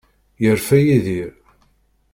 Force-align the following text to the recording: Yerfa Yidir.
Yerfa 0.43 0.77
Yidir. 0.79 1.33